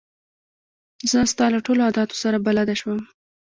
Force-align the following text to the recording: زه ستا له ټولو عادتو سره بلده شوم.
زه 1.11 1.19
ستا 1.31 1.45
له 1.53 1.59
ټولو 1.65 1.81
عادتو 1.87 2.15
سره 2.23 2.37
بلده 2.45 2.75
شوم. 2.81 2.99